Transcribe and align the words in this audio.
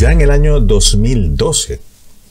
Ya 0.00 0.12
en 0.12 0.22
el 0.22 0.30
año 0.30 0.60
2012, 0.60 1.78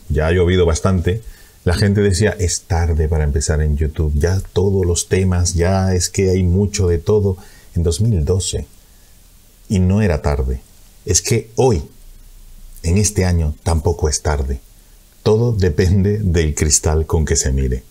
ya 0.09 0.25
ha 0.25 0.31
llovido 0.31 0.65
bastante, 0.65 1.21
la 1.65 1.75
gente 1.75 2.01
decía, 2.01 2.31
es 2.31 2.61
tarde 2.61 3.07
para 3.07 3.23
empezar 3.23 3.61
en 3.61 3.77
YouTube, 3.77 4.11
ya 4.15 4.41
todos 4.53 4.87
los 4.87 5.07
temas, 5.07 5.53
ya 5.53 5.93
es 5.93 6.09
que 6.09 6.31
hay 6.31 6.41
mucho 6.41 6.87
de 6.87 6.97
todo. 6.97 7.37
En 7.75 7.83
2012, 7.83 8.65
y 9.69 9.77
no 9.77 10.01
era 10.01 10.23
tarde, 10.23 10.61
es 11.05 11.21
que 11.21 11.51
hoy, 11.57 11.83
en 12.81 12.97
este 12.97 13.25
año, 13.25 13.53
tampoco 13.61 14.09
es 14.09 14.23
tarde. 14.23 14.61
Todo 15.21 15.51
depende 15.51 16.17
del 16.17 16.55
cristal 16.55 17.05
con 17.05 17.23
que 17.23 17.35
se 17.35 17.51
mire. 17.51 17.83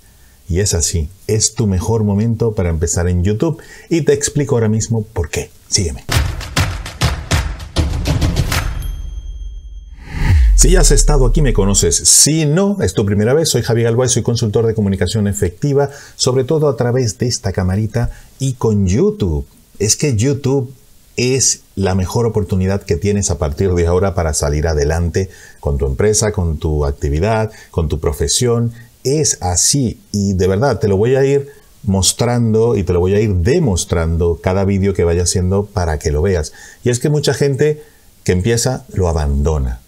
Y 0.48 0.58
es 0.58 0.74
así, 0.74 1.08
es 1.28 1.54
tu 1.54 1.68
mejor 1.68 2.02
momento 2.02 2.52
para 2.52 2.70
empezar 2.70 3.06
en 3.06 3.22
YouTube 3.22 3.62
y 3.88 4.00
te 4.00 4.12
explico 4.12 4.56
ahora 4.56 4.68
mismo 4.68 5.04
por 5.04 5.30
qué. 5.30 5.50
Sígueme. 5.68 6.04
Si 10.68 10.76
has 10.76 10.90
estado 10.90 11.24
aquí 11.24 11.40
me 11.40 11.54
conoces. 11.54 11.96
Si 11.96 12.44
no, 12.44 12.76
es 12.82 12.92
tu 12.92 13.06
primera 13.06 13.32
vez, 13.32 13.48
soy 13.48 13.62
Javier 13.62 13.86
Galvay, 13.86 14.10
soy 14.10 14.22
consultor 14.22 14.66
de 14.66 14.74
comunicación 14.74 15.26
efectiva, 15.26 15.88
sobre 16.14 16.44
todo 16.44 16.68
a 16.68 16.76
través 16.76 17.16
de 17.16 17.26
esta 17.26 17.52
camarita 17.52 18.10
y 18.38 18.52
con 18.52 18.86
YouTube. 18.86 19.46
Es 19.78 19.96
que 19.96 20.14
YouTube 20.14 20.74
es 21.16 21.62
la 21.74 21.94
mejor 21.94 22.26
oportunidad 22.26 22.82
que 22.82 22.96
tienes 22.96 23.30
a 23.30 23.38
partir 23.38 23.72
de 23.72 23.86
ahora 23.86 24.14
para 24.14 24.34
salir 24.34 24.66
adelante 24.66 25.30
con 25.58 25.78
tu 25.78 25.86
empresa, 25.86 26.32
con 26.32 26.58
tu 26.58 26.84
actividad, 26.84 27.50
con 27.70 27.88
tu 27.88 27.98
profesión. 27.98 28.74
Es 29.04 29.38
así 29.40 29.98
y 30.12 30.34
de 30.34 30.48
verdad 30.48 30.80
te 30.80 30.88
lo 30.88 30.98
voy 30.98 31.16
a 31.16 31.24
ir 31.24 31.48
mostrando 31.82 32.76
y 32.76 32.82
te 32.82 32.92
lo 32.92 33.00
voy 33.00 33.14
a 33.14 33.20
ir 33.20 33.36
demostrando 33.36 34.38
cada 34.42 34.66
vídeo 34.66 34.92
que 34.92 35.04
vaya 35.04 35.22
haciendo 35.22 35.64
para 35.64 35.98
que 35.98 36.10
lo 36.10 36.20
veas. 36.20 36.52
Y 36.84 36.90
es 36.90 36.98
que 36.98 37.08
mucha 37.08 37.32
gente 37.32 37.82
que 38.22 38.32
empieza 38.32 38.84
lo 38.92 39.08
abandona 39.08 39.80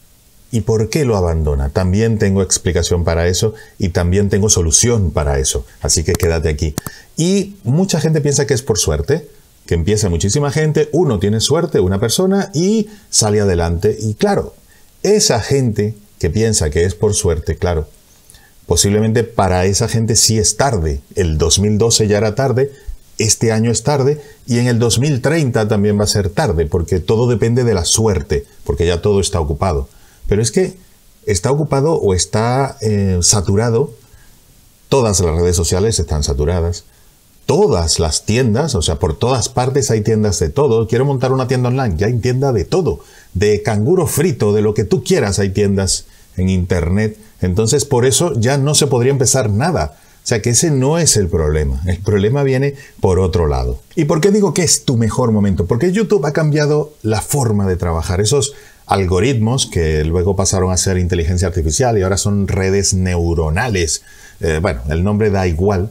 ¿Y 0.52 0.62
por 0.62 0.88
qué 0.88 1.04
lo 1.04 1.16
abandona? 1.16 1.68
También 1.68 2.18
tengo 2.18 2.42
explicación 2.42 3.04
para 3.04 3.28
eso 3.28 3.54
y 3.78 3.90
también 3.90 4.28
tengo 4.28 4.48
solución 4.48 5.12
para 5.12 5.38
eso. 5.38 5.64
Así 5.80 6.02
que 6.02 6.12
quédate 6.12 6.48
aquí. 6.48 6.74
Y 7.16 7.56
mucha 7.62 8.00
gente 8.00 8.20
piensa 8.20 8.46
que 8.46 8.54
es 8.54 8.62
por 8.62 8.78
suerte, 8.78 9.28
que 9.66 9.74
empieza 9.74 10.08
muchísima 10.08 10.50
gente, 10.50 10.88
uno 10.92 11.20
tiene 11.20 11.38
suerte, 11.40 11.78
una 11.78 12.00
persona, 12.00 12.50
y 12.52 12.88
sale 13.10 13.40
adelante. 13.40 13.96
Y 14.00 14.14
claro, 14.14 14.54
esa 15.02 15.40
gente 15.40 15.94
que 16.18 16.30
piensa 16.30 16.70
que 16.70 16.84
es 16.84 16.94
por 16.94 17.14
suerte, 17.14 17.56
claro, 17.56 17.88
posiblemente 18.66 19.22
para 19.22 19.64
esa 19.66 19.86
gente 19.86 20.16
sí 20.16 20.38
es 20.38 20.56
tarde. 20.56 21.00
El 21.14 21.38
2012 21.38 22.08
ya 22.08 22.18
era 22.18 22.34
tarde, 22.34 22.72
este 23.18 23.52
año 23.52 23.70
es 23.70 23.82
tarde 23.84 24.20
y 24.46 24.58
en 24.58 24.66
el 24.66 24.78
2030 24.78 25.68
también 25.68 25.98
va 25.98 26.04
a 26.04 26.08
ser 26.08 26.30
tarde, 26.30 26.66
porque 26.66 26.98
todo 26.98 27.28
depende 27.28 27.62
de 27.64 27.74
la 27.74 27.84
suerte, 27.84 28.46
porque 28.64 28.86
ya 28.86 29.00
todo 29.00 29.20
está 29.20 29.40
ocupado. 29.40 29.88
Pero 30.30 30.42
es 30.42 30.52
que 30.52 30.76
está 31.26 31.50
ocupado 31.50 31.94
o 31.94 32.14
está 32.14 32.76
eh, 32.82 33.18
saturado, 33.20 33.92
todas 34.88 35.18
las 35.18 35.34
redes 35.34 35.56
sociales 35.56 35.98
están 35.98 36.22
saturadas, 36.22 36.84
todas 37.46 37.98
las 37.98 38.26
tiendas, 38.26 38.76
o 38.76 38.80
sea, 38.80 39.00
por 39.00 39.18
todas 39.18 39.48
partes 39.48 39.90
hay 39.90 40.02
tiendas 40.02 40.38
de 40.38 40.48
todo. 40.48 40.86
Quiero 40.86 41.04
montar 41.04 41.32
una 41.32 41.48
tienda 41.48 41.70
online, 41.70 41.96
ya 41.96 42.06
hay 42.06 42.16
tienda 42.18 42.52
de 42.52 42.64
todo, 42.64 43.00
de 43.34 43.60
canguro 43.62 44.06
frito, 44.06 44.52
de 44.52 44.62
lo 44.62 44.72
que 44.72 44.84
tú 44.84 45.02
quieras, 45.02 45.40
hay 45.40 45.50
tiendas 45.50 46.04
en 46.36 46.48
internet. 46.48 47.18
Entonces, 47.40 47.84
por 47.84 48.06
eso 48.06 48.32
ya 48.38 48.56
no 48.56 48.76
se 48.76 48.86
podría 48.86 49.10
empezar 49.10 49.50
nada. 49.50 49.96
O 50.22 50.26
sea 50.30 50.40
que 50.40 50.50
ese 50.50 50.70
no 50.70 50.98
es 50.98 51.16
el 51.16 51.26
problema. 51.26 51.82
El 51.86 51.98
problema 51.98 52.44
viene 52.44 52.76
por 53.00 53.18
otro 53.18 53.48
lado. 53.48 53.80
¿Y 53.96 54.04
por 54.04 54.20
qué 54.20 54.30
digo 54.30 54.54
que 54.54 54.62
es 54.62 54.84
tu 54.84 54.96
mejor 54.96 55.32
momento? 55.32 55.66
Porque 55.66 55.90
YouTube 55.90 56.24
ha 56.24 56.32
cambiado 56.32 56.92
la 57.02 57.20
forma 57.20 57.66
de 57.66 57.76
trabajar. 57.76 58.20
Esos 58.20 58.54
algoritmos 58.90 59.66
que 59.66 60.04
luego 60.04 60.34
pasaron 60.34 60.72
a 60.72 60.76
ser 60.76 60.98
inteligencia 60.98 61.46
artificial 61.46 61.96
y 61.96 62.02
ahora 62.02 62.16
son 62.16 62.48
redes 62.48 62.92
neuronales. 62.92 64.02
Eh, 64.40 64.58
bueno, 64.60 64.82
el 64.90 65.04
nombre 65.04 65.30
da 65.30 65.46
igual. 65.46 65.90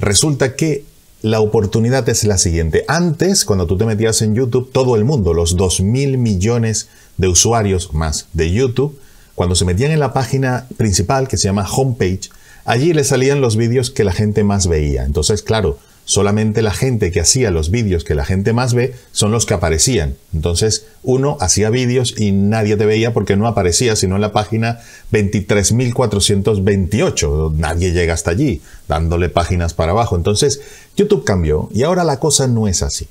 Resulta 0.00 0.56
que 0.56 0.84
la 1.20 1.40
oportunidad 1.40 2.08
es 2.08 2.24
la 2.24 2.38
siguiente. 2.38 2.84
Antes, 2.88 3.44
cuando 3.44 3.66
tú 3.66 3.76
te 3.76 3.84
metías 3.84 4.22
en 4.22 4.34
YouTube, 4.34 4.72
todo 4.72 4.96
el 4.96 5.04
mundo, 5.04 5.34
los 5.34 5.56
2 5.56 5.82
mil 5.82 6.16
millones 6.16 6.88
de 7.18 7.28
usuarios 7.28 7.92
más 7.92 8.28
de 8.32 8.50
YouTube, 8.50 8.98
cuando 9.34 9.54
se 9.54 9.66
metían 9.66 9.90
en 9.90 10.00
la 10.00 10.14
página 10.14 10.66
principal 10.78 11.28
que 11.28 11.36
se 11.36 11.48
llama 11.48 11.68
homepage, 11.70 12.30
allí 12.64 12.94
le 12.94 13.04
salían 13.04 13.42
los 13.42 13.56
vídeos 13.56 13.90
que 13.90 14.04
la 14.04 14.12
gente 14.12 14.42
más 14.42 14.68
veía. 14.68 15.04
Entonces, 15.04 15.42
claro, 15.42 15.78
solamente 16.08 16.62
la 16.62 16.72
gente 16.72 17.12
que 17.12 17.20
hacía 17.20 17.50
los 17.50 17.70
vídeos 17.70 18.02
que 18.02 18.14
la 18.14 18.24
gente 18.24 18.54
más 18.54 18.72
ve 18.72 18.94
son 19.12 19.30
los 19.30 19.44
que 19.44 19.52
aparecían. 19.52 20.16
Entonces 20.32 20.86
uno 21.02 21.36
hacía 21.38 21.68
vídeos 21.68 22.18
y 22.18 22.32
nadie 22.32 22.78
te 22.78 22.86
veía 22.86 23.12
porque 23.12 23.36
no 23.36 23.46
aparecía 23.46 23.94
sino 23.94 24.14
en 24.14 24.22
la 24.22 24.32
página 24.32 24.80
23.428. 25.12 27.52
Nadie 27.52 27.92
llega 27.92 28.14
hasta 28.14 28.30
allí 28.30 28.62
dándole 28.88 29.28
páginas 29.28 29.74
para 29.74 29.92
abajo. 29.92 30.16
Entonces 30.16 30.62
YouTube 30.96 31.24
cambió 31.24 31.68
y 31.74 31.82
ahora 31.82 32.04
la 32.04 32.18
cosa 32.18 32.46
no 32.46 32.68
es 32.68 32.82
así. 32.82 33.06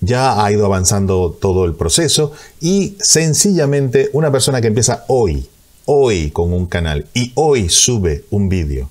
Ya 0.00 0.44
ha 0.44 0.52
ido 0.52 0.66
avanzando 0.66 1.36
todo 1.38 1.64
el 1.64 1.74
proceso 1.74 2.32
y 2.60 2.96
sencillamente 3.00 4.08
una 4.12 4.30
persona 4.30 4.60
que 4.60 4.68
empieza 4.68 5.04
hoy, 5.08 5.48
hoy 5.84 6.30
con 6.30 6.52
un 6.52 6.66
canal 6.66 7.08
y 7.12 7.32
hoy 7.34 7.68
sube 7.68 8.24
un 8.30 8.48
vídeo 8.48 8.88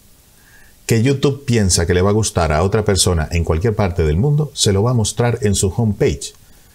que 0.90 1.04
YouTube 1.04 1.46
piensa 1.46 1.86
que 1.86 1.94
le 1.94 2.02
va 2.02 2.10
a 2.10 2.14
gustar 2.14 2.52
a 2.52 2.64
otra 2.64 2.84
persona 2.84 3.30
en 3.32 3.44
cualquier 3.44 3.76
parte 3.76 4.04
del 4.04 4.18
mundo, 4.18 4.50
se 4.56 4.74
lo 4.74 4.82
va 4.82 4.90
a 4.90 4.96
mostrar 4.96 5.38
en 5.44 5.54
su 5.54 5.68
homepage. 5.68 6.34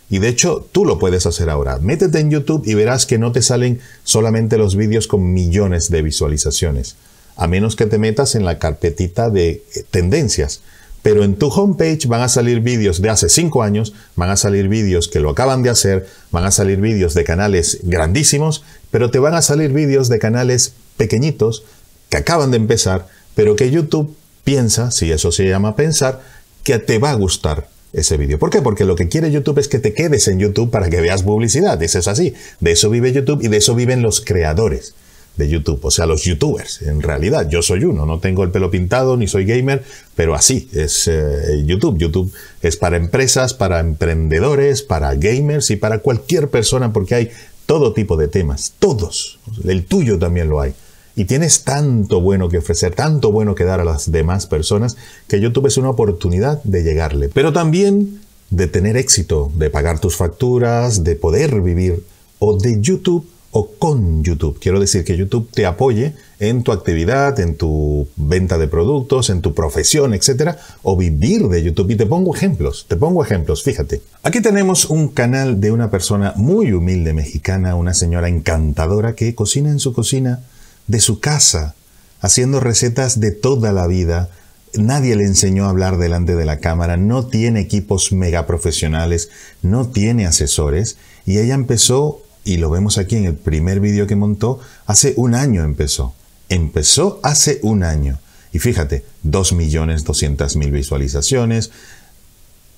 Y 0.08 0.20
de 0.20 0.28
hecho, 0.28 0.64
tú 0.70 0.84
lo 0.84 1.00
puedes 1.00 1.26
hacer 1.26 1.50
ahora. 1.50 1.78
Métete 1.78 2.20
en 2.20 2.30
YouTube 2.30 2.62
y 2.64 2.74
verás 2.74 3.06
que 3.06 3.18
no 3.18 3.32
te 3.32 3.42
salen 3.42 3.80
solamente 4.04 4.56
los 4.56 4.76
vídeos 4.76 5.08
con 5.08 5.32
millones 5.32 5.90
de 5.90 6.02
visualizaciones, 6.02 6.94
a 7.34 7.48
menos 7.48 7.74
que 7.74 7.86
te 7.86 7.98
metas 7.98 8.36
en 8.36 8.44
la 8.44 8.60
carpetita 8.60 9.30
de 9.30 9.48
eh, 9.48 9.84
tendencias. 9.90 10.60
Pero 11.02 11.24
en 11.24 11.34
tu 11.34 11.48
homepage 11.48 12.06
van 12.06 12.20
a 12.20 12.28
salir 12.28 12.60
vídeos 12.60 13.02
de 13.02 13.10
hace 13.10 13.28
5 13.28 13.64
años, 13.64 13.94
van 14.14 14.30
a 14.30 14.36
salir 14.36 14.68
vídeos 14.68 15.08
que 15.08 15.18
lo 15.18 15.30
acaban 15.30 15.64
de 15.64 15.70
hacer, 15.70 16.06
van 16.30 16.44
a 16.44 16.52
salir 16.52 16.80
vídeos 16.80 17.14
de 17.14 17.24
canales 17.24 17.80
grandísimos, 17.82 18.62
pero 18.92 19.10
te 19.10 19.18
van 19.18 19.34
a 19.34 19.42
salir 19.42 19.72
vídeos 19.72 20.08
de 20.08 20.20
canales 20.20 20.74
pequeñitos 20.98 21.64
que 22.10 22.18
acaban 22.18 22.52
de 22.52 22.58
empezar 22.58 23.08
pero 23.34 23.56
que 23.56 23.70
YouTube 23.70 24.14
piensa, 24.44 24.90
si 24.90 25.10
eso 25.10 25.32
se 25.32 25.46
llama 25.48 25.76
pensar, 25.76 26.20
que 26.62 26.78
te 26.78 26.98
va 26.98 27.10
a 27.10 27.14
gustar 27.14 27.68
ese 27.92 28.16
vídeo. 28.16 28.38
¿Por 28.38 28.50
qué? 28.50 28.60
Porque 28.60 28.84
lo 28.84 28.96
que 28.96 29.08
quiere 29.08 29.30
YouTube 29.30 29.58
es 29.58 29.68
que 29.68 29.78
te 29.78 29.94
quedes 29.94 30.28
en 30.28 30.38
YouTube 30.38 30.70
para 30.70 30.90
que 30.90 31.00
veas 31.00 31.22
publicidad. 31.22 31.80
Eso 31.82 31.98
es 31.98 32.08
así. 32.08 32.34
De 32.60 32.72
eso 32.72 32.90
vive 32.90 33.12
YouTube 33.12 33.42
y 33.42 33.48
de 33.48 33.58
eso 33.58 33.74
viven 33.74 34.02
los 34.02 34.20
creadores 34.20 34.94
de 35.36 35.48
YouTube, 35.48 35.80
o 35.82 35.90
sea, 35.90 36.06
los 36.06 36.22
youtubers. 36.22 36.82
En 36.82 37.02
realidad, 37.02 37.48
yo 37.48 37.60
soy 37.62 37.84
uno, 37.84 38.06
no 38.06 38.20
tengo 38.20 38.44
el 38.44 38.50
pelo 38.50 38.70
pintado 38.70 39.16
ni 39.16 39.26
soy 39.26 39.44
gamer, 39.44 39.82
pero 40.14 40.34
así 40.34 40.68
es 40.72 41.08
eh, 41.08 41.62
YouTube. 41.64 41.98
YouTube 41.98 42.32
es 42.62 42.76
para 42.76 42.96
empresas, 42.96 43.54
para 43.54 43.80
emprendedores, 43.80 44.82
para 44.82 45.14
gamers 45.14 45.70
y 45.70 45.76
para 45.76 45.98
cualquier 45.98 46.48
persona 46.48 46.92
porque 46.92 47.14
hay 47.14 47.30
todo 47.66 47.92
tipo 47.92 48.16
de 48.16 48.28
temas, 48.28 48.74
todos. 48.78 49.38
El 49.66 49.84
tuyo 49.84 50.18
también 50.18 50.48
lo 50.48 50.60
hay. 50.60 50.74
Y 51.16 51.26
tienes 51.26 51.64
tanto 51.64 52.20
bueno 52.20 52.48
que 52.48 52.58
ofrecer, 52.58 52.94
tanto 52.94 53.30
bueno 53.30 53.54
que 53.54 53.64
dar 53.64 53.80
a 53.80 53.84
las 53.84 54.10
demás 54.10 54.46
personas, 54.46 54.96
que 55.28 55.40
YouTube 55.40 55.66
es 55.66 55.76
una 55.76 55.90
oportunidad 55.90 56.62
de 56.64 56.82
llegarle. 56.82 57.28
Pero 57.28 57.52
también 57.52 58.20
de 58.50 58.66
tener 58.66 58.96
éxito, 58.96 59.50
de 59.54 59.70
pagar 59.70 60.00
tus 60.00 60.16
facturas, 60.16 61.04
de 61.04 61.16
poder 61.16 61.60
vivir 61.60 62.04
o 62.38 62.58
de 62.58 62.80
YouTube 62.80 63.26
o 63.56 63.70
con 63.78 64.24
YouTube. 64.24 64.58
Quiero 64.60 64.80
decir 64.80 65.04
que 65.04 65.16
YouTube 65.16 65.48
te 65.52 65.64
apoye 65.64 66.14
en 66.40 66.64
tu 66.64 66.72
actividad, 66.72 67.38
en 67.38 67.56
tu 67.56 68.08
venta 68.16 68.58
de 68.58 68.66
productos, 68.66 69.30
en 69.30 69.42
tu 69.42 69.54
profesión, 69.54 70.12
etcétera, 70.12 70.58
o 70.82 70.96
vivir 70.96 71.46
de 71.46 71.62
YouTube. 71.62 71.92
Y 71.92 71.96
te 71.96 72.06
pongo 72.06 72.34
ejemplos, 72.34 72.86
te 72.88 72.96
pongo 72.96 73.22
ejemplos, 73.22 73.62
fíjate. 73.62 74.02
Aquí 74.24 74.40
tenemos 74.40 74.86
un 74.86 75.06
canal 75.06 75.60
de 75.60 75.70
una 75.70 75.88
persona 75.88 76.32
muy 76.34 76.72
humilde 76.72 77.12
mexicana, 77.12 77.76
una 77.76 77.94
señora 77.94 78.28
encantadora 78.28 79.14
que 79.14 79.36
cocina 79.36 79.70
en 79.70 79.78
su 79.78 79.92
cocina 79.92 80.40
de 80.86 81.00
su 81.00 81.20
casa, 81.20 81.74
haciendo 82.20 82.60
recetas 82.60 83.20
de 83.20 83.30
toda 83.30 83.72
la 83.72 83.86
vida. 83.86 84.30
Nadie 84.74 85.16
le 85.16 85.24
enseñó 85.24 85.66
a 85.66 85.70
hablar 85.70 85.98
delante 85.98 86.34
de 86.34 86.44
la 86.44 86.58
cámara, 86.58 86.96
no 86.96 87.26
tiene 87.26 87.60
equipos 87.60 88.12
mega 88.12 88.46
profesionales, 88.46 89.30
no 89.62 89.88
tiene 89.88 90.26
asesores 90.26 90.96
y 91.26 91.38
ella 91.38 91.54
empezó, 91.54 92.22
y 92.44 92.58
lo 92.58 92.70
vemos 92.70 92.98
aquí 92.98 93.16
en 93.16 93.24
el 93.24 93.34
primer 93.34 93.80
vídeo 93.80 94.06
que 94.06 94.16
montó, 94.16 94.60
hace 94.86 95.14
un 95.16 95.34
año 95.34 95.64
empezó. 95.64 96.14
Empezó 96.48 97.20
hace 97.22 97.60
un 97.62 97.84
año. 97.84 98.18
Y 98.52 98.58
fíjate, 98.58 99.04
2.200.000 99.24 100.70
visualizaciones, 100.70 101.70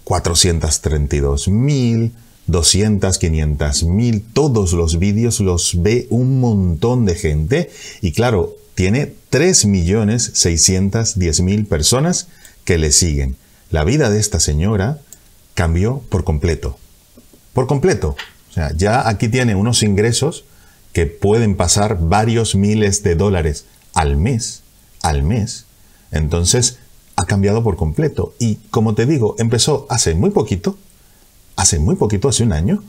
432.000, 0.04 2.12
200, 2.46 3.18
500 3.18 3.84
mil, 3.84 4.22
todos 4.22 4.72
los 4.72 4.98
vídeos 4.98 5.40
los 5.40 5.82
ve 5.82 6.06
un 6.10 6.40
montón 6.40 7.04
de 7.04 7.14
gente 7.14 7.70
y 8.00 8.12
claro, 8.12 8.54
tiene 8.74 9.12
3 9.30 9.66
millones 9.66 10.30
610 10.34 11.40
mil 11.40 11.66
personas 11.66 12.28
que 12.64 12.78
le 12.78 12.92
siguen. 12.92 13.36
La 13.70 13.84
vida 13.84 14.10
de 14.10 14.20
esta 14.20 14.38
señora 14.38 15.00
cambió 15.54 16.02
por 16.10 16.24
completo. 16.24 16.78
Por 17.52 17.66
completo. 17.66 18.16
O 18.50 18.52
sea, 18.52 18.72
ya 18.76 19.08
aquí 19.08 19.28
tiene 19.28 19.54
unos 19.54 19.82
ingresos 19.82 20.44
que 20.92 21.06
pueden 21.06 21.56
pasar 21.56 21.98
varios 22.00 22.54
miles 22.54 23.02
de 23.02 23.16
dólares 23.16 23.64
al 23.92 24.16
mes, 24.16 24.62
al 25.02 25.22
mes. 25.22 25.64
Entonces, 26.12 26.78
ha 27.16 27.26
cambiado 27.26 27.62
por 27.62 27.76
completo. 27.76 28.34
Y 28.38 28.56
como 28.70 28.94
te 28.94 29.06
digo, 29.06 29.34
empezó 29.38 29.86
hace 29.88 30.14
muy 30.14 30.30
poquito, 30.30 30.78
hace 31.56 31.78
muy 31.78 31.96
poquito, 31.96 32.28
hace 32.28 32.44
un 32.44 32.52
año, 32.52 32.82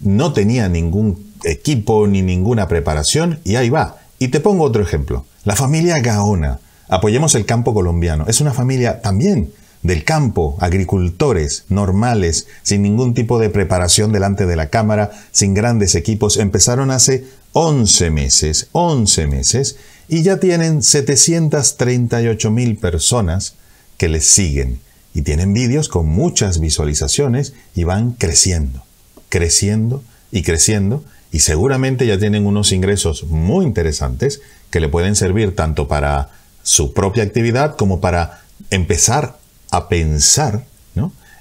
no 0.00 0.32
tenía 0.32 0.68
ningún 0.68 1.32
equipo 1.44 2.06
ni 2.06 2.22
ninguna 2.22 2.68
preparación 2.68 3.40
y 3.44 3.56
ahí 3.56 3.70
va. 3.70 3.98
Y 4.18 4.28
te 4.28 4.40
pongo 4.40 4.64
otro 4.64 4.82
ejemplo. 4.82 5.26
La 5.44 5.56
familia 5.56 5.98
Gaona. 5.98 6.60
Apoyemos 6.88 7.34
el 7.34 7.46
campo 7.46 7.74
colombiano. 7.74 8.26
Es 8.28 8.40
una 8.40 8.52
familia 8.52 9.00
también 9.00 9.50
del 9.82 10.04
campo, 10.04 10.56
agricultores 10.60 11.64
normales, 11.68 12.46
sin 12.62 12.82
ningún 12.82 13.14
tipo 13.14 13.38
de 13.38 13.50
preparación 13.50 14.12
delante 14.12 14.46
de 14.46 14.56
la 14.56 14.68
cámara, 14.68 15.10
sin 15.32 15.54
grandes 15.54 15.94
equipos. 15.94 16.36
Empezaron 16.36 16.90
hace 16.90 17.24
11 17.52 18.10
meses, 18.10 18.68
11 18.72 19.26
meses, 19.26 19.76
y 20.08 20.22
ya 20.22 20.38
tienen 20.38 20.82
738 20.82 22.50
mil 22.50 22.76
personas 22.76 23.54
que 23.96 24.08
les 24.08 24.26
siguen. 24.26 24.80
Y 25.14 25.22
tienen 25.22 25.52
vídeos 25.52 25.88
con 25.88 26.06
muchas 26.06 26.58
visualizaciones 26.60 27.54
y 27.74 27.84
van 27.84 28.12
creciendo, 28.12 28.84
creciendo 29.28 30.02
y 30.30 30.42
creciendo. 30.42 31.04
Y 31.30 31.40
seguramente 31.40 32.06
ya 32.06 32.18
tienen 32.18 32.46
unos 32.46 32.72
ingresos 32.72 33.24
muy 33.24 33.64
interesantes 33.64 34.40
que 34.70 34.80
le 34.80 34.88
pueden 34.88 35.16
servir 35.16 35.54
tanto 35.54 35.88
para 35.88 36.30
su 36.62 36.92
propia 36.92 37.24
actividad 37.24 37.76
como 37.76 38.00
para 38.00 38.42
empezar 38.70 39.38
a 39.70 39.88
pensar 39.88 40.64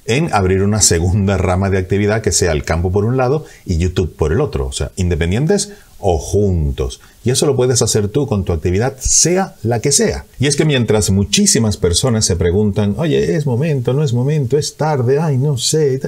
en 0.06 0.33
abrir 0.33 0.63
una 0.63 0.81
segunda 0.81 1.38
rama 1.38 1.69
de 1.69 1.77
actividad 1.77 2.21
que 2.21 2.31
sea 2.31 2.51
el 2.51 2.63
campo 2.63 2.92
por 2.92 3.06
un 3.06 3.18
lado 3.18 3.45
y 3.65 3.77
YouTube 3.77 4.15
por 4.15 4.31
el 4.31 4.42
otro. 4.42 4.68
O 4.68 4.71
sea, 4.71 4.92
independientes 4.95 5.71
o 6.00 6.18
juntos. 6.18 7.00
Y 7.24 7.30
eso 7.30 7.45
lo 7.45 7.56
puedes 7.56 7.81
hacer 7.81 8.07
tú 8.07 8.25
con 8.25 8.44
tu 8.44 8.51
actividad, 8.53 8.98
sea 9.00 9.56
la 9.62 9.80
que 9.80 9.92
sea. 9.92 10.25
Y 10.39 10.48
es 10.48 10.56
que 10.56 10.65
mientras 10.65 11.12
muchísimas 11.12 11.77
personas 11.77 12.25
se 12.25 12.36
preguntan, 12.36 12.95
oye, 12.98 13.36
es 13.36 13.45
momento, 13.45 13.94
no 13.94 14.03
es 14.03 14.12
momento, 14.13 14.57
es 14.57 14.75
tarde, 14.75 15.19
ay, 15.19 15.38
no 15.38 15.57
sé. 15.57 16.01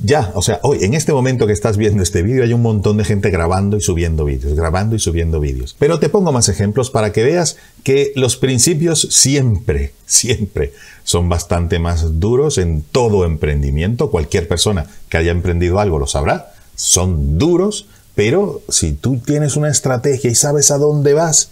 Ya, 0.00 0.32
o 0.34 0.42
sea, 0.42 0.60
hoy, 0.62 0.82
en 0.82 0.94
este 0.94 1.12
momento 1.12 1.46
que 1.46 1.52
estás 1.52 1.76
viendo 1.76 2.02
este 2.02 2.22
vídeo, 2.22 2.42
hay 2.42 2.52
un 2.52 2.62
montón 2.62 2.96
de 2.96 3.04
gente 3.04 3.30
grabando 3.30 3.76
y 3.76 3.80
subiendo 3.80 4.24
vídeos, 4.24 4.54
grabando 4.54 4.96
y 4.96 4.98
subiendo 4.98 5.40
vídeos. 5.40 5.76
Pero 5.78 5.98
te 5.98 6.08
pongo 6.08 6.32
más 6.32 6.48
ejemplos 6.48 6.90
para 6.90 7.12
que 7.12 7.22
veas 7.22 7.56
que 7.84 8.12
los 8.16 8.36
principios 8.36 9.08
siempre, 9.10 9.92
siempre 10.06 10.72
son 11.04 11.28
bastante 11.28 11.78
más 11.78 12.18
duros 12.18 12.58
en 12.58 12.82
todo 12.82 13.24
emprendimiento. 13.24 14.10
Cualquier 14.10 14.48
persona 14.48 14.86
que 15.08 15.18
haya 15.18 15.30
emprendido 15.30 15.78
algo 15.78 15.98
lo 15.98 16.06
sabrá. 16.06 16.52
Son 16.74 17.38
duros, 17.38 17.86
pero 18.14 18.62
si 18.68 18.92
tú 18.92 19.18
tienes 19.18 19.56
una 19.56 19.70
estrategia 19.70 20.30
y 20.30 20.34
sabes 20.34 20.70
a 20.70 20.78
dónde 20.78 21.14
vas, 21.14 21.50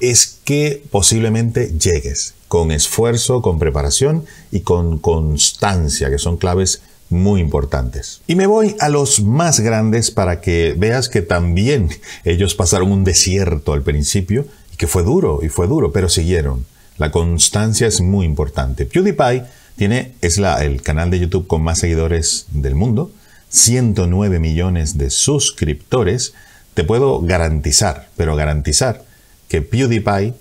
es 0.00 0.38
que 0.44 0.82
posiblemente 0.90 1.72
llegues 1.78 2.34
con 2.48 2.72
esfuerzo, 2.72 3.42
con 3.42 3.58
preparación 3.58 4.24
y 4.50 4.60
con 4.60 4.98
constancia, 4.98 6.10
que 6.10 6.18
son 6.18 6.36
claves 6.36 6.80
muy 7.10 7.40
importantes. 7.40 8.22
Y 8.26 8.36
me 8.36 8.46
voy 8.46 8.76
a 8.78 8.88
los 8.88 9.20
más 9.22 9.60
grandes 9.60 10.10
para 10.10 10.40
que 10.40 10.74
veas 10.78 11.08
que 11.08 11.22
también 11.22 11.90
ellos 12.24 12.54
pasaron 12.54 12.92
un 12.92 13.04
desierto 13.04 13.72
al 13.72 13.82
principio 13.82 14.46
y 14.72 14.76
que 14.76 14.86
fue 14.86 15.02
duro 15.02 15.40
y 15.42 15.48
fue 15.48 15.66
duro, 15.66 15.92
pero 15.92 16.08
siguieron. 16.08 16.64
La 16.96 17.10
constancia 17.10 17.86
es 17.86 18.00
muy 18.00 18.26
importante. 18.26 18.86
PewDiePie 18.86 19.44
tiene, 19.76 20.12
es 20.20 20.38
la, 20.38 20.64
el 20.64 20.82
canal 20.82 21.10
de 21.10 21.18
YouTube 21.18 21.46
con 21.46 21.62
más 21.62 21.78
seguidores 21.78 22.46
del 22.52 22.74
mundo, 22.74 23.10
109 23.48 24.38
millones 24.38 24.96
de 24.98 25.10
suscriptores. 25.10 26.34
Te 26.74 26.84
puedo 26.84 27.20
garantizar, 27.20 28.08
pero 28.16 28.36
garantizar 28.36 29.04
que 29.48 29.62
PewDiePie 29.62 30.34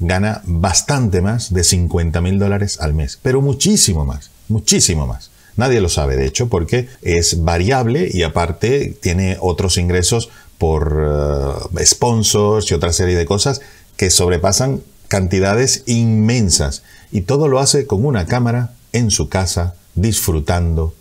gana 0.00 0.40
bastante 0.44 1.20
más 1.20 1.52
de 1.52 1.64
50 1.64 2.20
mil 2.20 2.38
dólares 2.38 2.80
al 2.80 2.94
mes, 2.94 3.18
pero 3.22 3.40
muchísimo 3.42 4.04
más, 4.04 4.30
muchísimo 4.48 5.06
más. 5.06 5.30
Nadie 5.56 5.80
lo 5.80 5.88
sabe, 5.88 6.16
de 6.16 6.26
hecho, 6.26 6.48
porque 6.48 6.88
es 7.02 7.44
variable 7.44 8.08
y 8.12 8.22
aparte 8.22 8.96
tiene 9.00 9.36
otros 9.40 9.78
ingresos 9.78 10.30
por 10.58 11.68
eh, 11.76 11.86
sponsors 11.86 12.70
y 12.70 12.74
otra 12.74 12.92
serie 12.92 13.16
de 13.16 13.26
cosas 13.26 13.60
que 13.96 14.10
sobrepasan 14.10 14.82
cantidades 15.08 15.82
inmensas. 15.86 16.82
Y 17.12 17.22
todo 17.22 17.48
lo 17.48 17.60
hace 17.60 17.86
con 17.86 18.04
una 18.04 18.26
cámara 18.26 18.74
en 18.92 19.10
su 19.10 19.28
casa, 19.28 19.74
disfrutando. 19.94 20.94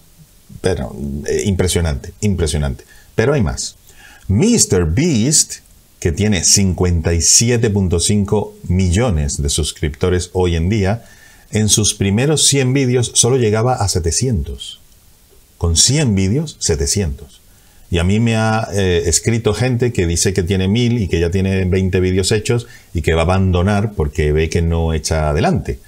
Pero 0.61 0.95
eh, 1.27 1.43
impresionante, 1.45 2.13
impresionante. 2.21 2.85
Pero 3.15 3.33
hay 3.33 3.41
más. 3.41 3.75
Mr. 4.27 4.93
Beast, 4.93 5.55
que 5.99 6.11
tiene 6.11 6.41
57.5 6.41 8.51
millones 8.67 9.41
de 9.41 9.49
suscriptores 9.49 10.29
hoy 10.33 10.55
en 10.55 10.69
día, 10.69 11.05
en 11.53 11.69
sus 11.69 11.93
primeros 11.93 12.45
100 12.47 12.73
vídeos 12.73 13.11
solo 13.15 13.37
llegaba 13.37 13.75
a 13.75 13.87
700. 13.87 14.79
Con 15.57 15.77
100 15.77 16.15
vídeos, 16.15 16.57
700. 16.59 17.41
Y 17.89 17.99
a 17.99 18.03
mí 18.03 18.19
me 18.19 18.35
ha 18.35 18.67
eh, 18.73 19.03
escrito 19.05 19.53
gente 19.53 19.93
que 19.93 20.07
dice 20.07 20.33
que 20.33 20.41
tiene 20.41 20.67
1000 20.67 21.03
y 21.03 21.07
que 21.07 21.19
ya 21.19 21.29
tiene 21.29 21.63
20 21.65 21.99
vídeos 21.99 22.31
hechos 22.31 22.65
y 22.93 23.03
que 23.03 23.13
va 23.13 23.21
a 23.21 23.25
abandonar 23.25 23.93
porque 23.93 24.31
ve 24.31 24.49
que 24.49 24.63
no 24.63 24.93
echa 24.93 25.29
adelante. 25.29 25.79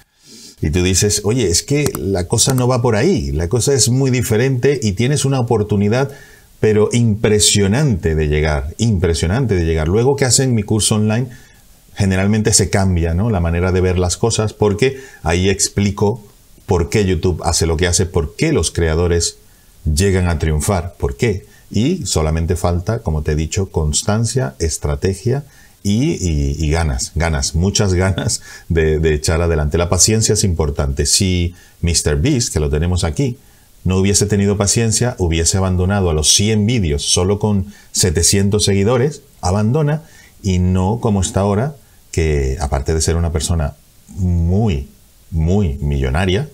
Y 0.62 0.70
tú 0.70 0.84
dices, 0.84 1.22
oye, 1.26 1.48
es 1.48 1.64
que 1.64 1.92
la 1.98 2.28
cosa 2.28 2.54
no 2.54 2.68
va 2.68 2.82
por 2.82 2.96
ahí, 2.96 3.32
la 3.32 3.50
cosa 3.50 3.74
es 3.74 3.90
muy 3.90 4.12
diferente 4.12 4.80
y 4.82 4.94
tienes 4.94 5.26
una 5.26 5.40
oportunidad, 5.40 6.12
pero 6.60 6.90
impresionante 6.94 8.16
de 8.16 8.28
llegar, 8.28 8.74
impresionante 8.78 9.56
de 9.56 9.66
llegar. 9.66 9.88
Luego 9.88 10.16
que 10.16 10.26
hacen 10.26 10.54
mi 10.54 10.64
curso 10.64 10.96
online, 10.96 11.28
generalmente 11.96 12.54
se 12.54 12.70
cambia 12.70 13.14
¿no? 13.14 13.30
la 13.30 13.40
manera 13.40 13.72
de 13.72 13.82
ver 13.82 13.98
las 13.98 14.18
cosas 14.18 14.54
porque 14.54 15.02
ahí 15.24 15.50
explico 15.50 16.22
por 16.66 16.90
qué 16.90 17.06
YouTube 17.06 17.42
hace 17.44 17.66
lo 17.66 17.78
que 17.78 17.88
hace, 17.88 18.06
por 18.06 18.36
qué 18.36 18.52
los 18.52 18.72
creadores 18.72 19.38
llegan 19.86 20.28
a 20.28 20.40
triunfar, 20.40 20.96
por 20.98 21.16
qué. 21.16 21.46
Y 21.72 22.06
solamente 22.06 22.56
falta, 22.56 23.00
como 23.00 23.22
te 23.22 23.32
he 23.34 23.36
dicho, 23.36 23.70
constancia, 23.70 24.56
estrategia 24.60 25.46
y, 25.84 26.70
ganas, 26.72 27.12
ganas, 27.16 27.54
muchas 27.54 27.94
ganas 27.94 28.42
de, 28.70 29.14
echar 29.14 29.42
adelante. 29.42 29.78
La 29.78 29.90
paciencia 29.90 30.34
es 30.34 30.44
importante. 30.44 31.06
Si 31.06 31.54
Mr. 31.82 32.20
Beast, 32.20 32.52
que 32.52 32.60
lo 32.60 32.70
tenemos 32.70 33.04
aquí, 33.04 33.38
no 33.84 33.98
hubiese 33.98 34.26
tenido 34.26 34.58
paciencia, 34.58 35.16
hubiese 35.20 35.58
abandonado 35.58 36.10
a 36.10 36.14
los 36.14 36.34
100 36.34 36.66
vídeos 36.66 37.04
solo 37.04 37.38
con 37.38 37.68
700 37.92 38.64
seguidores, 38.64 39.22
abandona 39.42 40.02
y 40.42 40.58
no 40.58 41.00
como 41.00 41.22
está 41.22 41.42
ahora, 41.42 41.76
que 42.16 42.56
aparte 42.62 42.94
de 42.94 43.02
ser 43.02 43.18
una 43.18 43.34
persona 43.34 43.76
muy, 44.08 44.88
muy 45.32 45.78
millonaria, 45.80 46.48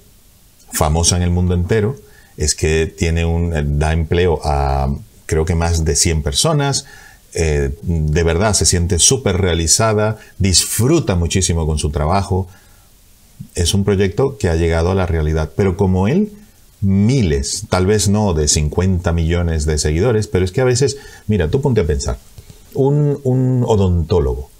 famosa 0.72 1.18
en 1.18 1.22
el 1.22 1.30
mundo 1.30 1.54
entero, 1.54 1.98
es 2.36 2.56
que 2.56 2.88
tiene 2.88 3.26
un, 3.26 3.78
da 3.78 3.94
empleo 3.94 4.40
a 4.44 4.92
creo 5.28 5.46
que 5.46 5.54
más 5.54 5.86
de 5.86 5.96
100 5.96 6.24
personas, 6.24 6.88
eh, 7.36 7.78
de 7.84 8.24
verdad 8.24 8.56
se 8.56 8.66
siente 8.66 8.98
súper 8.98 9.38
realizada, 9.38 10.18
disfruta 10.40 11.14
muchísimo 11.14 11.68
con 11.68 11.78
su 11.78 11.92
trabajo. 11.92 12.48
Es 13.54 13.76
un 13.76 13.84
proyecto 13.84 14.40
que 14.40 14.50
ha 14.50 14.56
llegado 14.56 14.90
a 14.90 14.96
la 14.96 15.06
realidad, 15.06 15.52
pero 15.56 15.78
como 15.78 16.08
él, 16.08 16.34
miles, 16.82 17.66
tal 17.70 17.86
vez 17.86 18.10
no 18.10 18.34
de 18.34 18.48
50 18.48 19.14
millones 19.14 19.68
de 19.68 19.78
seguidores, 19.78 20.26
pero 20.26 20.44
es 20.44 20.52
que 20.52 20.62
a 20.62 20.66
veces, 20.66 20.98
mira, 21.28 21.50
tú 21.50 21.62
ponte 21.62 21.82
a 21.82 21.86
pensar, 21.86 22.18
un, 22.74 23.20
un 23.24 23.64
odontólogo, 23.68 24.51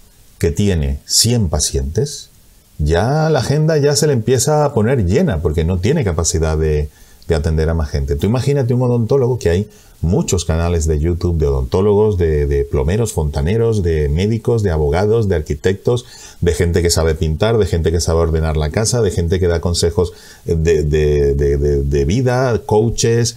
que 0.42 0.50
tiene 0.50 0.98
100 1.06 1.50
pacientes, 1.50 2.30
ya 2.78 3.30
la 3.30 3.38
agenda 3.38 3.78
ya 3.78 3.94
se 3.94 4.08
le 4.08 4.12
empieza 4.12 4.64
a 4.64 4.74
poner 4.74 5.06
llena 5.06 5.40
porque 5.40 5.62
no 5.62 5.78
tiene 5.78 6.02
capacidad 6.02 6.58
de, 6.58 6.88
atender 7.32 7.68
a 7.68 7.74
más 7.74 7.90
gente. 7.90 8.16
Tú 8.16 8.26
imagínate 8.26 8.74
un 8.74 8.82
odontólogo 8.82 9.38
que 9.38 9.50
hay 9.50 9.70
muchos 10.00 10.44
canales 10.44 10.88
de 10.88 10.98
YouTube 10.98 11.38
de 11.38 11.46
odontólogos, 11.46 12.18
de, 12.18 12.66
plomeros, 12.68 13.12
fontaneros, 13.12 13.84
de 13.84 14.08
médicos, 14.08 14.64
de 14.64 14.72
abogados, 14.72 15.28
de 15.28 15.36
arquitectos, 15.36 16.06
de 16.40 16.52
gente 16.54 16.82
que 16.82 16.90
sabe 16.90 17.14
pintar, 17.14 17.56
de 17.56 17.66
gente 17.66 17.92
que 17.92 18.00
sabe 18.00 18.18
ordenar 18.18 18.56
la 18.56 18.70
casa, 18.70 19.00
de 19.00 19.12
gente 19.12 19.38
que 19.38 19.46
da 19.46 19.60
consejos 19.60 20.12
de, 20.44 20.82
de 20.82 22.04
vida, 22.04 22.60
coaches, 22.66 23.36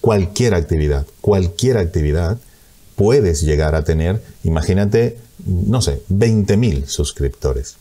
cualquier 0.00 0.54
actividad, 0.54 1.06
cualquier 1.20 1.76
actividad 1.76 2.38
puedes 2.96 3.42
llegar 3.42 3.74
a 3.74 3.84
tener, 3.84 4.22
imagínate, 4.42 5.18
no 5.46 5.82
sé, 5.82 6.02
20.000 6.10 6.86
suscriptores. 6.86 7.76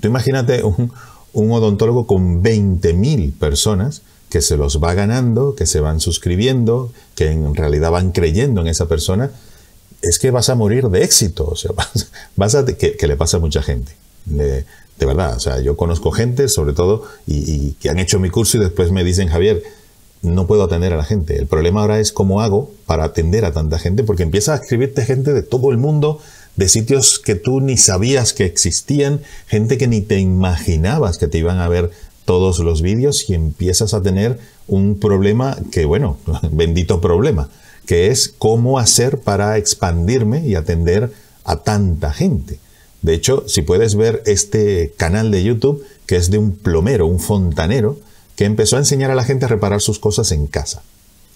Tú 0.00 0.08
imagínate 0.08 0.62
un, 0.62 0.92
odontólogo 1.32 2.06
con 2.06 2.42
20.000 2.42 3.32
personas 3.32 4.02
que 4.28 4.42
se 4.42 4.56
los 4.56 4.82
va 4.82 4.94
ganando, 4.94 5.54
que 5.54 5.66
se 5.66 5.80
van 5.80 6.00
suscribiendo, 6.00 6.92
que 7.14 7.30
en 7.30 7.54
realidad 7.54 7.90
van 7.90 8.12
creyendo 8.12 8.60
en 8.60 8.66
esa 8.66 8.86
persona, 8.86 9.30
es 10.02 10.18
que 10.18 10.30
vas 10.30 10.48
a 10.48 10.54
morir 10.54 10.88
de 10.88 11.02
éxito. 11.02 11.46
O 11.46 11.56
sea, 11.56 11.72
vas, 12.36 12.54
a, 12.54 12.64
que, 12.66 12.96
le 13.06 13.16
pasa 13.16 13.38
a 13.38 13.40
mucha 13.40 13.62
gente. 13.62 13.92
De, 14.24 14.64
verdad, 15.00 15.36
o 15.36 15.40
sea, 15.40 15.60
yo 15.60 15.76
conozco 15.76 16.10
gente, 16.10 16.48
sobre 16.48 16.72
todo, 16.72 17.04
y, 17.26 17.72
que 17.74 17.88
han 17.88 17.98
hecho 17.98 18.18
mi 18.18 18.30
curso 18.30 18.56
y 18.56 18.60
después 18.60 18.90
me 18.90 19.04
dicen, 19.04 19.28
Javier, 19.28 19.62
no 20.22 20.46
puedo 20.46 20.64
atender 20.64 20.92
a 20.92 20.96
la 20.96 21.04
gente. 21.04 21.38
El 21.38 21.46
problema 21.46 21.80
ahora 21.80 22.00
es 22.00 22.12
cómo 22.12 22.40
hago 22.40 22.72
para 22.86 23.04
atender 23.04 23.44
a 23.44 23.52
tanta 23.52 23.78
gente, 23.78 24.02
porque 24.02 24.24
empieza 24.24 24.54
a 24.54 24.56
escribirte 24.56 25.04
gente 25.04 25.32
de 25.32 25.42
todo 25.42 25.70
el 25.70 25.78
mundo, 25.78 26.20
de 26.58 26.68
sitios 26.68 27.20
que 27.20 27.36
tú 27.36 27.60
ni 27.60 27.76
sabías 27.76 28.32
que 28.32 28.44
existían, 28.44 29.20
gente 29.46 29.78
que 29.78 29.86
ni 29.86 30.00
te 30.00 30.18
imaginabas 30.18 31.16
que 31.16 31.28
te 31.28 31.38
iban 31.38 31.60
a 31.60 31.68
ver 31.68 31.92
todos 32.24 32.58
los 32.58 32.82
vídeos 32.82 33.30
y 33.30 33.34
empiezas 33.34 33.94
a 33.94 34.02
tener 34.02 34.40
un 34.66 34.98
problema 34.98 35.56
que, 35.70 35.84
bueno, 35.84 36.18
bendito 36.50 37.00
problema, 37.00 37.48
que 37.86 38.08
es 38.08 38.34
cómo 38.36 38.80
hacer 38.80 39.20
para 39.20 39.56
expandirme 39.56 40.48
y 40.48 40.56
atender 40.56 41.12
a 41.44 41.62
tanta 41.62 42.12
gente. 42.12 42.58
De 43.02 43.14
hecho, 43.14 43.44
si 43.46 43.62
puedes 43.62 43.94
ver 43.94 44.24
este 44.26 44.92
canal 44.96 45.30
de 45.30 45.44
YouTube, 45.44 45.86
que 46.06 46.16
es 46.16 46.28
de 46.28 46.38
un 46.38 46.56
plomero, 46.56 47.06
un 47.06 47.20
fontanero, 47.20 48.00
que 48.34 48.46
empezó 48.46 48.74
a 48.74 48.80
enseñar 48.80 49.12
a 49.12 49.14
la 49.14 49.22
gente 49.22 49.44
a 49.44 49.48
reparar 49.48 49.80
sus 49.80 50.00
cosas 50.00 50.32
en 50.32 50.48
casa. 50.48 50.82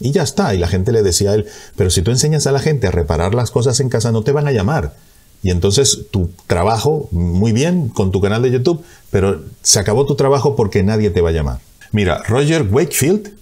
Y 0.00 0.11
ya 0.11 0.25
está, 0.25 0.52
y 0.52 0.59
la 0.59 0.67
gente 0.67 0.91
le 0.91 1.05
decía 1.05 1.31
a 1.31 1.35
él, 1.35 1.47
pero 1.76 1.91
si 1.91 2.02
tú 2.02 2.11
enseñas 2.11 2.49
a 2.49 2.52
la 2.52 2.59
gente 2.59 2.88
a 2.88 2.91
reparar 2.91 3.37
las 3.37 3.52
cosas 3.52 3.79
en 3.79 3.88
casa, 3.88 4.11
no 4.11 4.25
te 4.25 4.33
van 4.33 4.49
a 4.49 4.52
llamar. 4.52 4.95
Y 5.43 5.51
entonces 5.51 6.07
tu 6.11 6.31
trabajo, 6.47 7.09
muy 7.11 7.53
bien, 7.53 7.89
con 7.89 8.13
tu 8.13 8.21
canal 8.21 8.43
de 8.43 8.53
YouTube, 8.53 8.85
pero 9.11 9.43
se 9.63 9.81
acabó 9.81 10.07
tu 10.07 10.15
trabajo 10.15 10.55
porque 10.55 10.83
nadie 10.83 11.11
te 11.11 11.21
va 11.21 11.31
a 11.31 11.33
llamar. 11.33 11.59
Mira, 11.91 12.23
Roger 12.29 12.63
Wakefield 12.63 13.35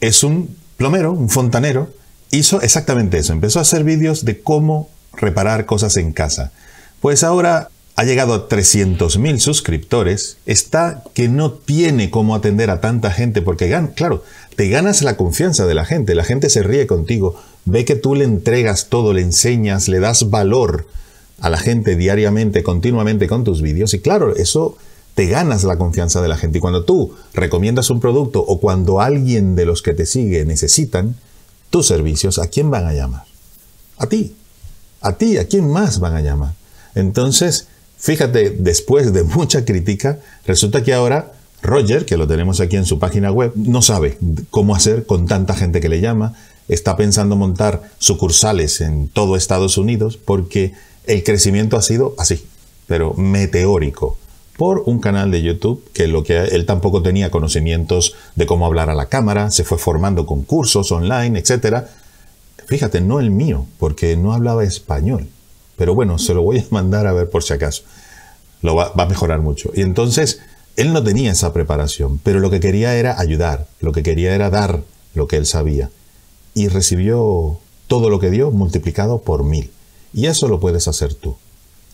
es 0.00 0.22
un 0.22 0.54
plomero, 0.76 1.12
un 1.12 1.28
fontanero, 1.28 1.88
hizo 2.30 2.60
exactamente 2.60 3.18
eso, 3.18 3.32
empezó 3.32 3.58
a 3.58 3.62
hacer 3.62 3.84
vídeos 3.84 4.24
de 4.24 4.40
cómo 4.40 4.88
reparar 5.14 5.66
cosas 5.66 5.96
en 5.96 6.12
casa. 6.12 6.52
Pues 7.00 7.24
ahora 7.24 7.70
ha 7.96 8.04
llegado 8.04 8.34
a 8.34 8.48
300.000 8.48 9.38
suscriptores, 9.38 10.36
está 10.46 11.02
que 11.12 11.28
no 11.28 11.52
tiene 11.52 12.10
cómo 12.10 12.34
atender 12.34 12.70
a 12.70 12.80
tanta 12.80 13.10
gente 13.10 13.42
porque, 13.42 13.76
claro, 13.94 14.24
te 14.56 14.68
ganas 14.68 15.02
la 15.02 15.16
confianza 15.16 15.66
de 15.66 15.74
la 15.74 15.84
gente, 15.84 16.14
la 16.14 16.24
gente 16.24 16.48
se 16.50 16.62
ríe 16.62 16.86
contigo, 16.86 17.36
ve 17.64 17.84
que 17.84 17.96
tú 17.96 18.14
le 18.14 18.24
entregas 18.24 18.86
todo, 18.88 19.12
le 19.12 19.22
enseñas, 19.22 19.88
le 19.88 20.00
das 20.00 20.30
valor 20.30 20.86
a 21.40 21.50
la 21.50 21.58
gente 21.58 21.96
diariamente, 21.96 22.62
continuamente 22.62 23.26
con 23.26 23.44
tus 23.44 23.62
vídeos 23.62 23.94
y 23.94 24.00
claro, 24.00 24.36
eso 24.36 24.76
te 25.14 25.26
ganas 25.26 25.64
la 25.64 25.76
confianza 25.76 26.22
de 26.22 26.28
la 26.28 26.36
gente 26.36 26.58
y 26.58 26.60
cuando 26.60 26.84
tú 26.84 27.14
recomiendas 27.34 27.90
un 27.90 28.00
producto 28.00 28.40
o 28.46 28.60
cuando 28.60 29.00
alguien 29.00 29.56
de 29.56 29.66
los 29.66 29.82
que 29.82 29.94
te 29.94 30.06
sigue 30.06 30.44
necesitan 30.44 31.16
tus 31.70 31.86
servicios, 31.86 32.38
¿a 32.38 32.48
quién 32.48 32.70
van 32.70 32.86
a 32.86 32.92
llamar? 32.92 33.24
A 33.98 34.06
ti. 34.06 34.34
A 35.00 35.14
ti, 35.14 35.38
¿a 35.38 35.46
quién 35.46 35.68
más 35.68 35.98
van 35.98 36.14
a 36.14 36.20
llamar? 36.20 36.54
Entonces, 36.94 37.66
Fíjate, 38.00 38.56
después 38.58 39.12
de 39.12 39.24
mucha 39.24 39.66
crítica, 39.66 40.18
resulta 40.46 40.82
que 40.82 40.94
ahora 40.94 41.32
Roger, 41.62 42.06
que 42.06 42.16
lo 42.16 42.26
tenemos 42.26 42.60
aquí 42.60 42.76
en 42.76 42.86
su 42.86 42.98
página 42.98 43.30
web, 43.30 43.52
no 43.54 43.82
sabe 43.82 44.16
cómo 44.48 44.74
hacer 44.74 45.04
con 45.04 45.26
tanta 45.26 45.54
gente 45.54 45.80
que 45.80 45.90
le 45.90 46.00
llama, 46.00 46.34
está 46.70 46.96
pensando 46.96 47.36
montar 47.36 47.90
sucursales 47.98 48.80
en 48.80 49.08
todo 49.08 49.36
Estados 49.36 49.76
Unidos 49.76 50.16
porque 50.16 50.72
el 51.06 51.24
crecimiento 51.24 51.76
ha 51.76 51.82
sido 51.82 52.14
así, 52.16 52.46
pero 52.86 53.14
meteórico, 53.14 54.16
por 54.56 54.82
un 54.86 55.00
canal 55.00 55.30
de 55.30 55.42
YouTube 55.42 55.82
que 55.92 56.06
lo 56.06 56.22
que 56.22 56.36
él 56.36 56.66
tampoco 56.66 57.02
tenía 57.02 57.30
conocimientos 57.30 58.14
de 58.36 58.46
cómo 58.46 58.66
hablar 58.66 58.90
a 58.90 58.94
la 58.94 59.06
cámara, 59.06 59.50
se 59.50 59.64
fue 59.64 59.78
formando 59.78 60.26
con 60.26 60.42
cursos 60.42 60.92
online, 60.92 61.38
etc. 61.38 61.84
Fíjate, 62.66 63.00
no 63.00 63.20
el 63.20 63.30
mío, 63.30 63.66
porque 63.78 64.16
no 64.16 64.34
hablaba 64.34 64.62
español. 64.62 65.28
Pero 65.76 65.94
bueno, 65.94 66.18
se 66.18 66.34
lo 66.34 66.42
voy 66.42 66.58
a 66.58 66.64
mandar 66.68 67.06
a 67.06 67.14
ver 67.14 67.30
por 67.30 67.42
si 67.42 67.54
acaso. 67.54 67.84
Lo 68.60 68.74
va, 68.74 68.92
a 68.94 69.06
mejorar 69.06 69.40
mucho. 69.40 69.70
Y 69.74 69.80
entonces, 69.80 70.40
él 70.76 70.92
no 70.92 71.02
tenía 71.02 71.32
esa 71.32 71.54
preparación, 71.54 72.20
pero 72.22 72.38
lo 72.38 72.50
que 72.50 72.60
quería 72.60 72.94
era 72.96 73.18
ayudar, 73.18 73.66
lo 73.80 73.92
que 73.92 74.02
quería 74.02 74.34
era 74.34 74.50
dar 74.50 74.82
lo 75.14 75.26
que 75.26 75.38
él 75.38 75.46
sabía. 75.46 75.88
Y 76.54 76.68
recibió 76.68 77.58
todo 77.86 78.10
lo 78.10 78.20
que 78.20 78.30
dio 78.30 78.50
multiplicado 78.50 79.22
por 79.22 79.44
mil. 79.44 79.70
Y 80.12 80.26
eso 80.26 80.48
lo 80.48 80.60
puedes 80.60 80.88
hacer 80.88 81.14
tú. 81.14 81.36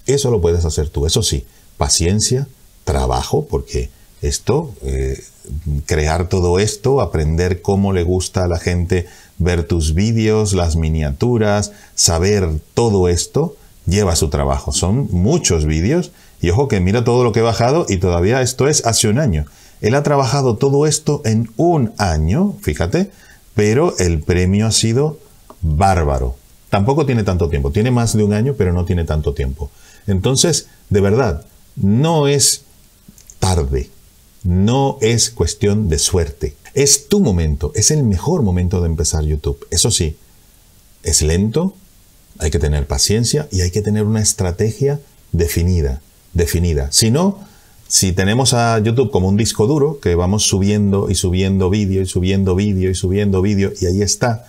Eso 0.06 0.30
lo 0.30 0.40
puedes 0.40 0.64
hacer 0.64 0.88
tú. 0.88 1.06
Eso 1.06 1.22
sí, 1.22 1.46
paciencia, 1.76 2.48
trabajo, 2.84 3.46
porque 3.46 3.90
esto, 4.22 4.72
eh, 4.82 5.22
crear 5.84 6.28
todo 6.28 6.58
esto, 6.58 7.00
aprender 7.00 7.62
cómo 7.62 7.92
le 7.92 8.02
gusta 8.02 8.44
a 8.44 8.48
la 8.48 8.58
gente 8.58 9.06
ver 9.38 9.64
tus 9.64 9.94
vídeos, 9.94 10.54
las 10.54 10.76
miniaturas, 10.76 11.72
saber 11.94 12.48
todo 12.74 13.08
esto, 13.08 13.56
lleva 13.86 14.16
su 14.16 14.28
trabajo. 14.28 14.72
Son 14.72 15.08
muchos 15.10 15.64
vídeos 15.66 16.12
y 16.40 16.50
ojo 16.50 16.68
que 16.68 16.80
mira 16.80 17.04
todo 17.04 17.24
lo 17.24 17.32
que 17.32 17.40
he 17.40 17.42
bajado 17.42 17.86
y 17.88 17.98
todavía 17.98 18.40
esto 18.40 18.68
es 18.68 18.84
hace 18.86 19.08
un 19.08 19.18
año. 19.18 19.46
Él 19.80 19.94
ha 19.94 20.02
trabajado 20.02 20.56
todo 20.56 20.86
esto 20.86 21.20
en 21.24 21.50
un 21.56 21.92
año, 21.98 22.54
fíjate, 22.62 23.10
pero 23.56 23.96
el 23.98 24.20
premio 24.20 24.66
ha 24.66 24.70
sido 24.70 25.18
bárbaro. 25.62 26.36
Tampoco 26.68 27.06
tiene 27.06 27.24
tanto 27.24 27.48
tiempo, 27.48 27.72
tiene 27.72 27.90
más 27.90 28.14
de 28.14 28.22
un 28.22 28.34
año, 28.34 28.54
pero 28.56 28.74
no 28.74 28.84
tiene 28.84 29.04
tanto 29.04 29.32
tiempo. 29.32 29.70
Entonces, 30.06 30.68
de 30.90 31.00
verdad, 31.00 31.46
no 31.74 32.28
es 32.28 32.64
tarde, 33.38 33.88
no 34.44 34.98
es 35.00 35.30
cuestión 35.30 35.88
de 35.88 35.98
suerte. 35.98 36.54
Es 36.74 37.08
tu 37.08 37.20
momento, 37.20 37.72
es 37.74 37.90
el 37.90 38.02
mejor 38.02 38.42
momento 38.42 38.82
de 38.82 38.88
empezar 38.88 39.24
YouTube. 39.24 39.66
Eso 39.70 39.90
sí, 39.90 40.18
es 41.02 41.22
lento, 41.22 41.74
hay 42.38 42.50
que 42.50 42.58
tener 42.58 42.86
paciencia 42.86 43.48
y 43.50 43.62
hay 43.62 43.70
que 43.70 43.80
tener 43.80 44.04
una 44.04 44.20
estrategia 44.20 45.00
definida, 45.32 46.02
definida. 46.34 46.92
Si 46.92 47.10
no, 47.10 47.38
si 47.88 48.12
tenemos 48.12 48.52
a 48.52 48.78
YouTube 48.78 49.10
como 49.10 49.28
un 49.28 49.36
disco 49.36 49.66
duro, 49.66 50.00
que 50.00 50.14
vamos 50.14 50.44
subiendo 50.44 51.08
y 51.08 51.14
subiendo 51.14 51.70
vídeo 51.70 52.02
y 52.02 52.06
subiendo 52.06 52.54
vídeo 52.54 52.90
y 52.90 52.94
subiendo 52.94 53.42
vídeo 53.42 53.72
y 53.80 53.86
ahí 53.86 54.02
está, 54.02 54.46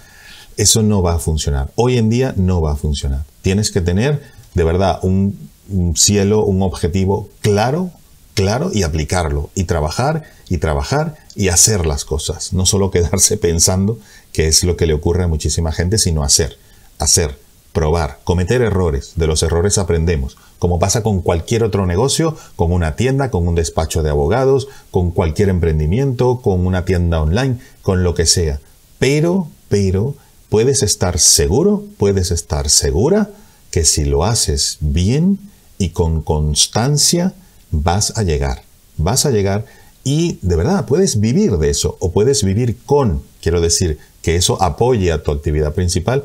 eso 0.57 0.81
no 0.81 1.01
va 1.03 1.15
a 1.15 1.19
funcionar. 1.19 1.69
Hoy 1.75 1.97
en 1.97 2.09
día 2.09 2.33
no 2.35 2.61
va 2.61 2.73
a 2.73 2.75
funcionar. 2.75 3.23
Tienes 3.41 3.71
que 3.71 3.81
tener 3.81 4.23
de 4.55 4.63
verdad 4.63 4.99
un, 5.03 5.37
un 5.69 5.95
cielo, 5.95 6.43
un 6.43 6.63
objetivo 6.63 7.29
claro, 7.41 7.91
claro 8.33 8.71
y 8.73 8.83
aplicarlo 8.83 9.51
y 9.53 9.65
trabajar 9.65 10.23
y 10.49 10.57
trabajar 10.57 11.15
y 11.35 11.49
hacer 11.49 11.85
las 11.85 12.05
cosas. 12.05 12.53
No 12.53 12.65
solo 12.65 12.89
quedarse 12.89 13.37
pensando 13.37 13.99
que 14.31 14.47
es 14.47 14.63
lo 14.63 14.77
que 14.77 14.87
le 14.87 14.93
ocurre 14.93 15.23
a 15.23 15.27
muchísima 15.27 15.71
gente, 15.71 15.99
sino 15.99 16.23
hacer, 16.23 16.57
hacer 16.97 17.37
probar, 17.77 18.17
cometer 18.23 18.63
errores. 18.63 19.11
De 19.17 19.27
los 19.27 19.43
errores 19.43 19.77
aprendemos, 19.77 20.35
como 20.57 20.79
pasa 20.79 21.03
con 21.03 21.21
cualquier 21.21 21.63
otro 21.63 21.85
negocio, 21.85 22.35
con 22.55 22.71
una 22.71 22.95
tienda, 22.95 23.29
con 23.29 23.47
un 23.47 23.53
despacho 23.53 24.01
de 24.01 24.09
abogados, 24.09 24.67
con 24.89 25.11
cualquier 25.11 25.49
emprendimiento, 25.49 26.41
con 26.41 26.65
una 26.65 26.85
tienda 26.85 27.21
online, 27.21 27.59
con 27.83 28.03
lo 28.03 28.15
que 28.15 28.25
sea. 28.25 28.59
Pero, 28.97 29.47
pero, 29.69 30.15
puedes 30.49 30.81
estar 30.81 31.19
seguro, 31.19 31.83
puedes 31.99 32.31
estar 32.31 32.67
segura 32.67 33.29
que 33.69 33.85
si 33.85 34.05
lo 34.05 34.23
haces 34.23 34.77
bien 34.79 35.37
y 35.77 35.89
con 35.89 36.23
constancia, 36.23 37.35
vas 37.69 38.17
a 38.17 38.23
llegar. 38.23 38.63
Vas 38.97 39.27
a 39.27 39.29
llegar 39.29 39.65
y 40.03 40.39
de 40.41 40.55
verdad 40.55 40.87
puedes 40.87 41.19
vivir 41.19 41.55
de 41.59 41.69
eso 41.69 41.95
o 41.99 42.11
puedes 42.11 42.43
vivir 42.43 42.75
con, 42.87 43.21
quiero 43.39 43.61
decir, 43.61 43.99
que 44.23 44.35
eso 44.35 44.59
apoye 44.63 45.11
a 45.11 45.21
tu 45.21 45.31
actividad 45.31 45.75
principal 45.75 46.23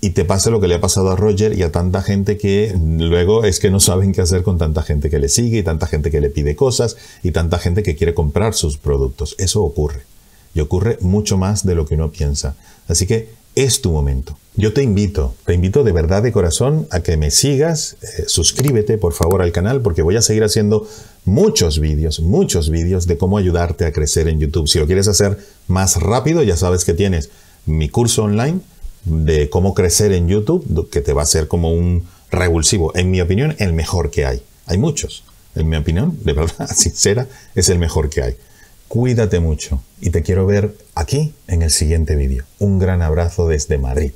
y 0.00 0.10
te 0.10 0.24
pasa 0.24 0.50
lo 0.50 0.60
que 0.60 0.68
le 0.68 0.76
ha 0.76 0.80
pasado 0.80 1.10
a 1.10 1.16
Roger 1.16 1.58
y 1.58 1.62
a 1.62 1.72
tanta 1.72 2.02
gente 2.02 2.38
que 2.38 2.76
luego 2.78 3.44
es 3.44 3.58
que 3.58 3.70
no 3.70 3.80
saben 3.80 4.12
qué 4.12 4.20
hacer 4.20 4.42
con 4.42 4.56
tanta 4.56 4.82
gente 4.82 5.10
que 5.10 5.18
le 5.18 5.28
sigue 5.28 5.58
y 5.58 5.62
tanta 5.62 5.86
gente 5.86 6.10
que 6.10 6.20
le 6.20 6.30
pide 6.30 6.54
cosas 6.54 6.96
y 7.22 7.32
tanta 7.32 7.58
gente 7.58 7.82
que 7.82 7.96
quiere 7.96 8.14
comprar 8.14 8.54
sus 8.54 8.78
productos. 8.78 9.34
Eso 9.38 9.62
ocurre. 9.62 10.02
Y 10.54 10.60
ocurre 10.60 10.98
mucho 11.00 11.36
más 11.36 11.66
de 11.66 11.74
lo 11.74 11.84
que 11.84 11.96
uno 11.96 12.10
piensa. 12.10 12.54
Así 12.86 13.06
que 13.06 13.30
es 13.54 13.80
tu 13.80 13.90
momento. 13.90 14.38
Yo 14.54 14.72
te 14.72 14.82
invito, 14.82 15.34
te 15.44 15.54
invito 15.54 15.82
de 15.82 15.90
verdad 15.90 16.22
de 16.22 16.30
corazón 16.30 16.86
a 16.90 17.00
que 17.00 17.16
me 17.16 17.32
sigas, 17.32 17.96
eh, 18.02 18.24
suscríbete 18.28 18.98
por 18.98 19.14
favor 19.14 19.42
al 19.42 19.50
canal 19.50 19.82
porque 19.82 20.02
voy 20.02 20.16
a 20.16 20.22
seguir 20.22 20.44
haciendo 20.44 20.86
muchos 21.24 21.80
vídeos, 21.80 22.20
muchos 22.20 22.70
vídeos 22.70 23.08
de 23.08 23.18
cómo 23.18 23.36
ayudarte 23.36 23.84
a 23.84 23.92
crecer 23.92 24.28
en 24.28 24.38
YouTube. 24.38 24.68
Si 24.68 24.78
lo 24.78 24.86
quieres 24.86 25.08
hacer 25.08 25.38
más 25.66 26.00
rápido, 26.00 26.44
ya 26.44 26.56
sabes 26.56 26.84
que 26.84 26.94
tienes 26.94 27.30
mi 27.66 27.88
curso 27.88 28.22
online 28.22 28.60
de 29.04 29.50
cómo 29.50 29.74
crecer 29.74 30.12
en 30.12 30.28
YouTube, 30.28 30.88
que 30.90 31.00
te 31.00 31.12
va 31.12 31.22
a 31.22 31.26
ser 31.26 31.48
como 31.48 31.72
un 31.72 32.06
revulsivo. 32.30 32.94
En 32.96 33.10
mi 33.10 33.20
opinión, 33.20 33.54
el 33.58 33.72
mejor 33.72 34.10
que 34.10 34.26
hay. 34.26 34.42
Hay 34.66 34.78
muchos. 34.78 35.24
En 35.54 35.68
mi 35.68 35.76
opinión, 35.76 36.18
de 36.24 36.32
verdad, 36.32 36.68
sincera, 36.74 37.26
es 37.54 37.68
el 37.68 37.78
mejor 37.78 38.10
que 38.10 38.22
hay. 38.22 38.36
Cuídate 38.88 39.40
mucho 39.40 39.82
y 40.00 40.10
te 40.10 40.22
quiero 40.22 40.46
ver 40.46 40.74
aquí 40.94 41.34
en 41.46 41.62
el 41.62 41.70
siguiente 41.70 42.16
vídeo. 42.16 42.44
Un 42.58 42.78
gran 42.78 43.02
abrazo 43.02 43.46
desde 43.46 43.76
Madrid. 43.76 44.12